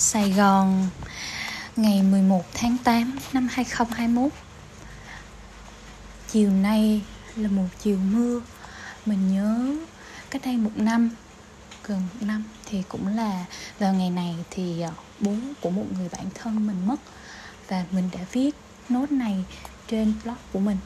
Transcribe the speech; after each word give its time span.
Sài 0.00 0.30
Gòn, 0.30 0.88
ngày 1.76 2.02
11 2.02 2.44
tháng 2.54 2.76
8 2.84 3.18
năm 3.32 3.48
2021 3.50 4.32
Chiều 6.28 6.50
nay 6.50 7.02
là 7.36 7.48
một 7.48 7.66
chiều 7.82 7.98
mưa. 7.98 8.40
Mình 9.06 9.32
nhớ 9.34 9.76
cách 10.30 10.42
đây 10.44 10.56
một 10.56 10.70
năm, 10.76 11.10
Gần 11.84 12.00
một 12.00 12.26
năm, 12.26 12.44
thì 12.66 12.82
cũng 12.88 13.16
là 13.16 13.44
vào 13.78 13.94
ngày 13.94 14.10
này 14.10 14.36
thì 14.50 14.80
ờ, 14.80 14.90
bố 15.20 15.32
của 15.60 15.70
một 15.70 15.84
người 15.98 16.08
bạn 16.08 16.24
thân 16.34 16.66
mình 16.66 16.86
mất 16.86 17.00
Và 17.68 17.84
mình 17.90 18.08
đã 18.12 18.20
viết 18.32 18.50
nốt 18.88 19.12
này 19.12 19.44
trên 19.88 20.14
blog 20.24 20.36
của 20.52 20.60
mình. 20.60 20.78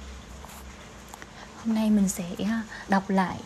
Hôm 1.64 1.74
nay 1.74 1.90
mình 1.90 2.08
sẽ 2.08 2.24
ờ, 2.38 2.60
đọc 2.88 3.10
lại 3.10 3.36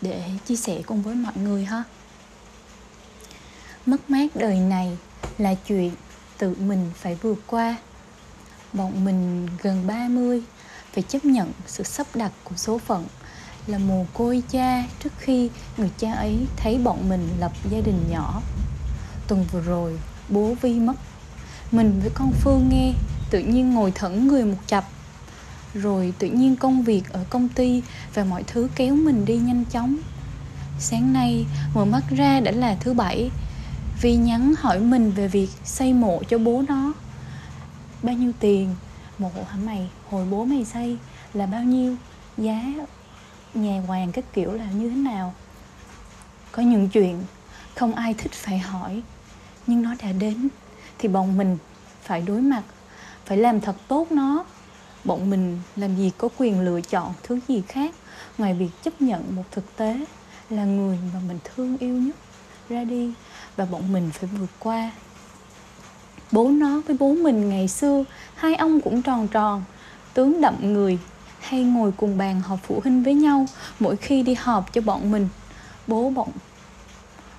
để 0.00 0.30
chia 0.46 0.56
sẻ 0.56 0.82
cùng 0.86 1.02
với 1.02 1.14
mọi 1.14 1.36
người 1.36 1.64
ha. 1.64 1.82
Mất 3.86 4.10
mát 4.10 4.26
đời 4.34 4.58
này 4.58 4.98
là 5.40 5.54
chuyện 5.54 5.90
tự 6.38 6.54
mình 6.60 6.90
phải 6.94 7.14
vượt 7.14 7.38
qua. 7.46 7.76
Bọn 8.72 9.04
mình 9.04 9.48
gần 9.62 9.86
30 9.86 10.42
phải 10.92 11.02
chấp 11.02 11.24
nhận 11.24 11.52
sự 11.66 11.84
sắp 11.84 12.06
đặt 12.14 12.32
của 12.44 12.56
số 12.56 12.78
phận 12.78 13.06
là 13.66 13.78
mồ 13.78 14.06
côi 14.14 14.42
cha 14.50 14.84
trước 15.02 15.12
khi 15.18 15.50
người 15.76 15.90
cha 15.98 16.12
ấy 16.12 16.46
thấy 16.56 16.78
bọn 16.78 17.08
mình 17.08 17.28
lập 17.38 17.52
gia 17.70 17.80
đình 17.80 18.00
nhỏ. 18.10 18.42
Tuần 19.28 19.44
vừa 19.52 19.60
rồi, 19.60 19.98
bố 20.28 20.54
vi 20.60 20.80
mất. 20.80 20.96
Mình 21.72 22.00
với 22.00 22.10
con 22.14 22.32
phương 22.32 22.68
nghe, 22.68 22.92
tự 23.30 23.38
nhiên 23.38 23.74
ngồi 23.74 23.92
thẫn 23.94 24.28
người 24.28 24.44
một 24.44 24.58
chập. 24.66 24.84
Rồi 25.74 26.12
tự 26.18 26.26
nhiên 26.26 26.56
công 26.56 26.82
việc 26.82 27.02
ở 27.12 27.24
công 27.30 27.48
ty 27.48 27.82
và 28.14 28.24
mọi 28.24 28.42
thứ 28.42 28.68
kéo 28.74 28.94
mình 28.94 29.24
đi 29.24 29.36
nhanh 29.36 29.64
chóng. 29.64 29.96
Sáng 30.78 31.12
nay, 31.12 31.46
mở 31.74 31.84
mắt 31.84 32.02
ra 32.10 32.40
đã 32.40 32.52
là 32.52 32.76
thứ 32.80 32.94
bảy. 32.94 33.30
Vi 34.00 34.16
nhắn 34.16 34.54
hỏi 34.58 34.80
mình 34.80 35.10
về 35.10 35.28
việc 35.28 35.48
xây 35.64 35.92
mộ 35.92 36.22
cho 36.28 36.38
bố 36.38 36.62
nó. 36.68 36.92
Bao 38.02 38.14
nhiêu 38.14 38.32
tiền? 38.40 38.74
Mộ 39.18 39.30
hả 39.48 39.56
mày? 39.64 39.90
Hồi 40.10 40.26
bố 40.30 40.44
mày 40.44 40.64
xây 40.64 40.98
là 41.34 41.46
bao 41.46 41.62
nhiêu? 41.62 41.96
Giá 42.38 42.62
nhà 43.54 43.82
hoàng 43.86 44.12
các 44.12 44.24
kiểu 44.32 44.52
là 44.52 44.66
như 44.70 44.90
thế 44.90 44.96
nào? 44.96 45.34
Có 46.52 46.62
những 46.62 46.88
chuyện 46.88 47.22
Không 47.76 47.94
ai 47.94 48.14
thích 48.14 48.32
phải 48.32 48.58
hỏi, 48.58 49.02
Nhưng 49.66 49.82
nó 49.82 49.94
đã 50.02 50.12
đến 50.12 50.48
Thì 50.98 51.08
bọn 51.08 51.36
mình 51.36 51.58
phải 52.02 52.22
đối 52.22 52.40
mặt, 52.40 52.62
Phải 53.24 53.38
làm 53.38 53.60
thật 53.60 53.76
tốt 53.88 54.12
nó. 54.12 54.44
Bọn 55.04 55.30
mình 55.30 55.58
làm 55.76 55.96
gì 55.96 56.10
có 56.18 56.28
quyền 56.38 56.60
lựa 56.60 56.80
chọn 56.80 57.12
thứ 57.22 57.40
gì 57.48 57.62
khác 57.68 57.94
Ngoài 58.38 58.54
việc 58.54 58.70
chấp 58.82 59.02
nhận 59.02 59.36
một 59.36 59.44
thực 59.50 59.76
tế 59.76 60.06
Là 60.50 60.64
người 60.64 60.98
mà 61.14 61.20
mình 61.28 61.38
thương 61.44 61.78
yêu 61.78 61.94
nhất. 61.94 62.16
Ra 62.68 62.84
đi 62.84 63.14
và 63.56 63.64
bọn 63.64 63.92
mình 63.92 64.10
phải 64.12 64.30
vượt 64.38 64.50
qua. 64.58 64.90
Bố 66.32 66.48
nó 66.48 66.82
với 66.86 66.96
bố 67.00 67.14
mình 67.14 67.48
ngày 67.48 67.68
xưa, 67.68 68.04
hai 68.34 68.54
ông 68.54 68.80
cũng 68.80 69.02
tròn 69.02 69.28
tròn, 69.28 69.62
tướng 70.14 70.40
đậm 70.40 70.72
người, 70.72 70.98
hay 71.40 71.62
ngồi 71.62 71.92
cùng 71.96 72.18
bàn 72.18 72.40
họp 72.40 72.58
phụ 72.62 72.80
huynh 72.82 73.02
với 73.02 73.14
nhau 73.14 73.46
mỗi 73.80 73.96
khi 73.96 74.22
đi 74.22 74.34
họp 74.34 74.72
cho 74.72 74.80
bọn 74.80 75.10
mình. 75.10 75.28
Bố 75.86 76.10
bọn, 76.10 76.28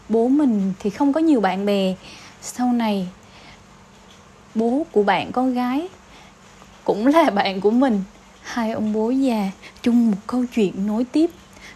bố 0.10 0.28
mình 0.28 0.74
thì 0.80 0.90
không 0.90 1.14
có 1.14 1.20
nhiều 1.20 1.42
bạn 1.42 1.66
bè. 1.66 1.96
Sau 2.42 2.74
này, 2.74 3.08
bố 4.56 4.86
của 4.92 5.04
bạn 5.04 5.32
con 5.32 5.54
gái 5.54 5.88
cũng 6.84 7.08
là 7.08 7.30
bạn 7.36 7.62
của 7.62 7.72
mình. 7.72 8.04
Hai 8.42 8.72
ông 8.72 8.94
bố 8.94 9.10
già 9.10 9.52
chung 9.84 10.12
một 10.12 10.18
câu 10.28 10.46
chuyện 10.54 10.88
nối 10.88 11.04
tiếp, 11.04 11.30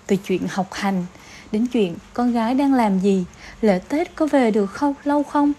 từ 0.08 0.16
chuyện 0.16 0.42
học 0.50 0.74
hành 0.74 1.06
đến 1.52 1.68
chuyện 1.68 1.96
con 2.14 2.32
gái 2.32 2.54
đang 2.54 2.74
làm 2.74 3.00
gì 3.00 3.26
lễ 3.66 3.80
tết 3.90 4.16
có 4.16 4.26
về 4.26 4.52
được 4.52 4.66
không? 4.66 4.94
Lâu 5.04 5.24
không? 5.24 5.54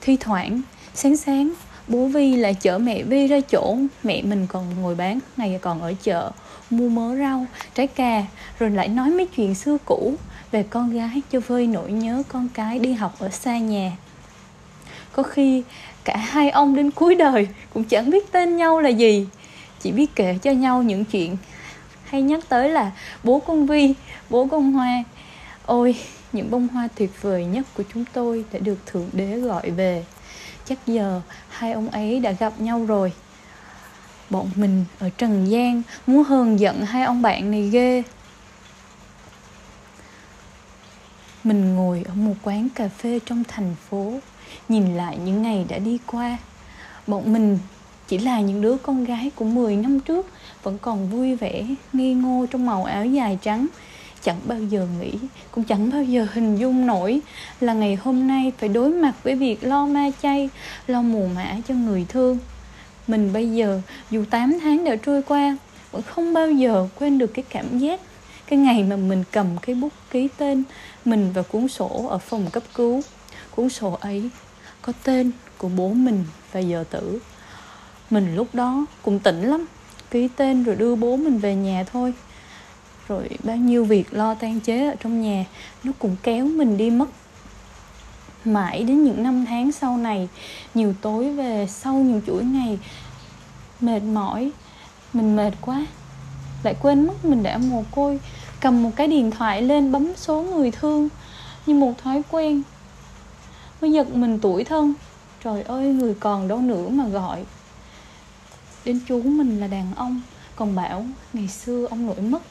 Thi 0.00 0.16
thoảng, 0.20 0.62
sáng 0.94 1.16
sáng, 1.16 1.52
bố 1.88 2.06
vi 2.06 2.36
lại 2.36 2.54
chở 2.54 2.78
mẹ 2.78 3.02
vi 3.02 3.26
ra 3.26 3.40
chỗ 3.40 3.76
mẹ 4.02 4.22
mình 4.22 4.46
còn 4.46 4.64
ngồi 4.80 4.94
bán, 4.94 5.18
ngày 5.36 5.58
còn 5.62 5.82
ở 5.82 5.94
chợ, 6.02 6.30
mua 6.70 6.88
mớ 6.88 7.16
rau, 7.16 7.46
trái 7.74 7.86
cà, 7.86 8.24
rồi 8.58 8.70
lại 8.70 8.88
nói 8.88 9.10
mấy 9.10 9.26
chuyện 9.26 9.54
xưa 9.54 9.76
cũ 9.84 10.14
về 10.50 10.62
con 10.62 10.92
gái 10.92 11.22
cho 11.30 11.40
vơi 11.40 11.66
nỗi 11.66 11.92
nhớ 11.92 12.22
con 12.28 12.48
cái 12.54 12.78
đi 12.78 12.92
học 12.92 13.14
ở 13.18 13.28
xa 13.28 13.58
nhà. 13.58 13.92
Có 15.12 15.22
khi 15.22 15.62
cả 16.04 16.16
hai 16.16 16.50
ông 16.50 16.74
đến 16.74 16.90
cuối 16.90 17.14
đời 17.14 17.48
cũng 17.74 17.84
chẳng 17.84 18.10
biết 18.10 18.32
tên 18.32 18.56
nhau 18.56 18.80
là 18.80 18.88
gì, 18.88 19.26
chỉ 19.80 19.92
biết 19.92 20.14
kể 20.14 20.38
cho 20.42 20.50
nhau 20.50 20.82
những 20.82 21.04
chuyện 21.04 21.36
hay 22.04 22.22
nhắc 22.22 22.40
tới 22.48 22.68
là 22.68 22.90
bố 23.24 23.38
con 23.38 23.66
vi, 23.66 23.94
bố 24.30 24.46
con 24.46 24.72
hoa 24.72 25.04
ôi, 25.68 25.96
những 26.32 26.50
bông 26.50 26.68
hoa 26.68 26.88
tuyệt 26.94 27.22
vời 27.22 27.44
nhất 27.44 27.66
của 27.76 27.82
chúng 27.94 28.04
tôi 28.12 28.44
đã 28.52 28.58
được 28.58 28.86
thượng 28.86 29.08
đế 29.12 29.38
gọi 29.38 29.70
về. 29.70 30.04
Chắc 30.64 30.78
giờ 30.86 31.20
hai 31.48 31.72
ông 31.72 31.88
ấy 31.88 32.20
đã 32.20 32.32
gặp 32.32 32.60
nhau 32.60 32.84
rồi. 32.84 33.12
Bọn 34.30 34.50
mình 34.54 34.84
ở 34.98 35.10
trần 35.18 35.50
gian 35.50 35.82
muốn 36.06 36.24
hờn 36.24 36.60
giận 36.60 36.82
hai 36.82 37.04
ông 37.04 37.22
bạn 37.22 37.50
này 37.50 37.68
ghê. 37.68 38.02
Mình 41.44 41.74
ngồi 41.74 42.04
ở 42.08 42.14
một 42.14 42.34
quán 42.42 42.68
cà 42.74 42.88
phê 42.88 43.18
trong 43.26 43.44
thành 43.48 43.74
phố, 43.88 44.12
nhìn 44.68 44.96
lại 44.96 45.18
những 45.24 45.42
ngày 45.42 45.66
đã 45.68 45.78
đi 45.78 45.98
qua. 46.06 46.38
Bọn 47.06 47.32
mình 47.32 47.58
chỉ 48.08 48.18
là 48.18 48.40
những 48.40 48.60
đứa 48.60 48.76
con 48.76 49.04
gái 49.04 49.30
của 49.34 49.44
10 49.44 49.76
năm 49.76 50.00
trước, 50.00 50.26
vẫn 50.62 50.78
còn 50.78 51.10
vui 51.10 51.34
vẻ, 51.34 51.66
ngây 51.92 52.14
ngô 52.14 52.46
trong 52.50 52.66
màu 52.66 52.84
áo 52.84 53.06
dài 53.06 53.38
trắng 53.42 53.66
chẳng 54.22 54.40
bao 54.44 54.58
giờ 54.58 54.86
nghĩ, 55.00 55.12
cũng 55.50 55.64
chẳng 55.64 55.90
bao 55.90 56.02
giờ 56.02 56.26
hình 56.32 56.56
dung 56.56 56.86
nổi 56.86 57.20
là 57.60 57.72
ngày 57.72 57.94
hôm 57.94 58.26
nay 58.26 58.52
phải 58.58 58.68
đối 58.68 58.90
mặt 58.90 59.12
với 59.22 59.34
việc 59.34 59.64
lo 59.64 59.86
ma 59.86 60.10
chay, 60.22 60.50
lo 60.86 61.02
mù 61.02 61.28
mã 61.34 61.56
cho 61.68 61.74
người 61.74 62.06
thương. 62.08 62.38
Mình 63.06 63.32
bây 63.32 63.50
giờ, 63.50 63.80
dù 64.10 64.24
8 64.30 64.58
tháng 64.60 64.84
đã 64.84 64.96
trôi 64.96 65.22
qua, 65.22 65.56
vẫn 65.92 66.02
không 66.02 66.34
bao 66.34 66.50
giờ 66.50 66.88
quên 66.98 67.18
được 67.18 67.34
cái 67.34 67.44
cảm 67.50 67.78
giác, 67.78 68.00
cái 68.46 68.58
ngày 68.58 68.82
mà 68.82 68.96
mình 68.96 69.24
cầm 69.32 69.46
cái 69.62 69.74
bút 69.74 69.92
ký 70.10 70.28
tên 70.36 70.64
mình 71.04 71.32
vào 71.32 71.44
cuốn 71.44 71.68
sổ 71.68 72.06
ở 72.08 72.18
phòng 72.18 72.50
cấp 72.52 72.62
cứu. 72.74 73.02
Cuốn 73.50 73.68
sổ 73.68 73.98
ấy 74.00 74.30
có 74.82 74.92
tên 75.04 75.30
của 75.58 75.68
bố 75.68 75.88
mình 75.88 76.24
và 76.52 76.60
giờ 76.60 76.84
tử. 76.90 77.18
Mình 78.10 78.36
lúc 78.36 78.54
đó 78.54 78.86
cũng 79.02 79.18
tỉnh 79.18 79.42
lắm, 79.42 79.66
ký 80.10 80.28
tên 80.36 80.64
rồi 80.64 80.76
đưa 80.76 80.94
bố 80.94 81.16
mình 81.16 81.38
về 81.38 81.54
nhà 81.54 81.84
thôi 81.92 82.12
rồi 83.08 83.28
bao 83.44 83.56
nhiêu 83.56 83.84
việc 83.84 84.14
lo 84.14 84.34
tan 84.34 84.60
chế 84.60 84.86
ở 84.86 84.94
trong 85.00 85.22
nhà, 85.22 85.44
nó 85.84 85.92
cũng 85.98 86.16
kéo 86.22 86.44
mình 86.44 86.76
đi 86.76 86.90
mất 86.90 87.08
mãi 88.44 88.84
đến 88.84 89.04
những 89.04 89.22
năm 89.22 89.44
tháng 89.48 89.72
sau 89.72 89.96
này. 89.96 90.28
Nhiều 90.74 90.94
tối 91.00 91.32
về 91.32 91.66
sau, 91.70 91.94
nhiều 91.94 92.20
chuỗi 92.26 92.44
ngày, 92.44 92.78
mệt 93.80 94.00
mỏi, 94.00 94.50
mình 95.12 95.36
mệt 95.36 95.52
quá. 95.60 95.86
Lại 96.62 96.74
quên 96.82 97.06
mất 97.06 97.24
mình 97.24 97.42
đã 97.42 97.58
mồ 97.58 97.84
côi, 97.90 98.20
cầm 98.60 98.82
một 98.82 98.90
cái 98.96 99.06
điện 99.06 99.30
thoại 99.30 99.62
lên 99.62 99.92
bấm 99.92 100.12
số 100.16 100.42
người 100.42 100.70
thương 100.70 101.08
như 101.66 101.74
một 101.74 101.92
thói 102.02 102.22
quen. 102.30 102.62
Mới 103.80 103.92
giật 103.92 104.14
mình 104.14 104.38
tuổi 104.42 104.64
thân, 104.64 104.94
trời 105.44 105.62
ơi, 105.62 105.88
người 105.88 106.14
còn 106.20 106.48
đâu 106.48 106.58
nữa 106.60 106.88
mà 106.88 107.08
gọi. 107.08 107.44
Đến 108.84 109.00
chú 109.08 109.22
mình 109.22 109.60
là 109.60 109.66
đàn 109.66 109.94
ông, 109.96 110.20
còn 110.56 110.74
bảo 110.74 111.06
ngày 111.32 111.48
xưa 111.48 111.86
ông 111.90 112.06
nội 112.06 112.20
mất 112.20 112.42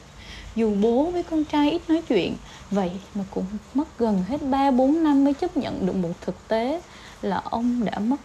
dù 0.58 0.74
bố 0.80 1.10
với 1.12 1.22
con 1.22 1.44
trai 1.44 1.70
ít 1.70 1.82
nói 1.88 2.02
chuyện, 2.08 2.36
vậy 2.70 2.90
mà 3.14 3.24
cũng 3.30 3.44
mất 3.74 3.98
gần 3.98 4.24
hết 4.28 4.42
3 4.42 4.70
4 4.70 5.02
năm 5.02 5.24
mới 5.24 5.34
chấp 5.34 5.56
nhận 5.56 5.86
được 5.86 5.96
một 5.96 6.12
thực 6.20 6.48
tế 6.48 6.80
là 7.22 7.42
ông 7.44 7.84
đã 7.84 7.98
mất. 7.98 8.16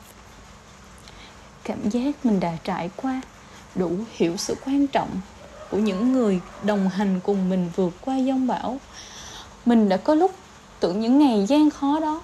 Cảm 1.63 1.89
giác 1.89 2.25
mình 2.25 2.39
đã 2.39 2.57
trải 2.63 2.89
qua 2.95 3.21
đủ 3.75 3.91
hiểu 4.15 4.37
sự 4.37 4.55
quan 4.65 4.87
trọng 4.87 5.09
của 5.71 5.77
những 5.77 6.13
người 6.13 6.39
đồng 6.63 6.89
hành 6.89 7.19
cùng 7.23 7.49
mình 7.49 7.69
vượt 7.75 7.93
qua 8.01 8.17
giông 8.17 8.47
bão. 8.47 8.79
Mình 9.65 9.89
đã 9.89 9.97
có 9.97 10.15
lúc 10.15 10.31
tưởng 10.79 10.99
những 10.99 11.19
ngày 11.19 11.45
gian 11.45 11.69
khó 11.69 11.99
đó 11.99 12.21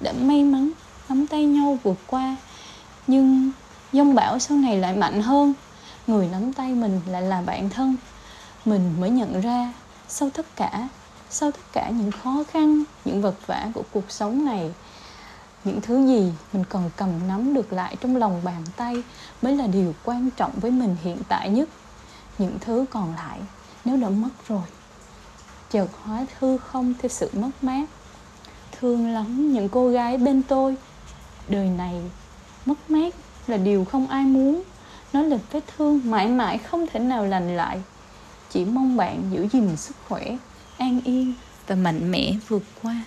đã 0.00 0.12
may 0.12 0.44
mắn 0.44 0.70
nắm 1.08 1.26
tay 1.26 1.44
nhau 1.44 1.78
vượt 1.82 1.98
qua, 2.06 2.36
nhưng 3.06 3.52
giông 3.92 4.14
bão 4.14 4.38
sau 4.38 4.58
này 4.58 4.76
lại 4.76 4.96
mạnh 4.96 5.22
hơn. 5.22 5.54
Người 6.06 6.28
nắm 6.32 6.52
tay 6.52 6.74
mình 6.74 7.00
lại 7.06 7.22
là 7.22 7.42
bạn 7.42 7.70
thân 7.70 7.96
mình 8.64 9.00
mới 9.00 9.10
nhận 9.10 9.40
ra 9.40 9.72
sau 10.08 10.30
tất 10.30 10.46
cả, 10.56 10.88
sau 11.30 11.50
tất 11.50 11.72
cả 11.72 11.90
những 11.90 12.10
khó 12.10 12.44
khăn, 12.50 12.82
những 13.04 13.22
vật 13.22 13.46
vả 13.46 13.68
của 13.74 13.82
cuộc 13.92 14.10
sống 14.10 14.44
này, 14.44 14.74
những 15.64 15.80
thứ 15.80 16.06
gì 16.06 16.32
mình 16.52 16.64
còn 16.68 16.90
cầm 16.96 17.28
nắm 17.28 17.54
được 17.54 17.72
lại 17.72 17.96
trong 18.00 18.16
lòng 18.16 18.40
bàn 18.44 18.64
tay 18.76 19.02
mới 19.42 19.56
là 19.56 19.66
điều 19.66 19.94
quan 20.04 20.30
trọng 20.30 20.52
với 20.60 20.70
mình 20.70 20.96
hiện 21.02 21.18
tại 21.28 21.50
nhất. 21.50 21.68
Những 22.38 22.58
thứ 22.60 22.84
còn 22.90 23.14
lại 23.14 23.38
nếu 23.84 23.96
đã 23.96 24.08
mất 24.08 24.28
rồi, 24.48 24.62
chợt 25.70 25.88
hóa 26.02 26.26
hư 26.38 26.58
không 26.58 26.94
theo 27.02 27.08
sự 27.08 27.30
mất 27.32 27.50
mát. 27.62 27.84
Thương 28.80 29.08
lắm 29.08 29.52
những 29.52 29.68
cô 29.68 29.88
gái 29.88 30.18
bên 30.18 30.42
tôi. 30.42 30.76
Đời 31.48 31.68
này 31.68 32.02
mất 32.66 32.90
mát 32.90 33.14
là 33.46 33.56
điều 33.56 33.84
không 33.84 34.06
ai 34.06 34.24
muốn. 34.24 34.62
Nó 35.12 35.22
là 35.22 35.36
vết 35.50 35.64
thương 35.76 36.00
mãi 36.04 36.28
mãi 36.28 36.58
không 36.58 36.86
thể 36.92 37.00
nào 37.00 37.26
lành 37.26 37.56
lại 37.56 37.82
chỉ 38.50 38.64
mong 38.64 38.96
bạn 38.96 39.22
giữ 39.30 39.48
gìn 39.52 39.76
sức 39.76 39.96
khỏe 40.08 40.36
an 40.78 41.00
yên 41.04 41.34
và 41.66 41.74
mạnh 41.74 42.10
mẽ 42.10 42.32
vượt 42.48 42.62
qua. 42.82 43.04